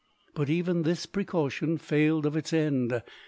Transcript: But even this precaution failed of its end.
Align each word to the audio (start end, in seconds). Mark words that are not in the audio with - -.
But 0.33 0.49
even 0.49 0.81
this 0.81 1.05
precaution 1.05 1.77
failed 1.77 2.25
of 2.25 2.35
its 2.35 2.53
end. 2.53 3.03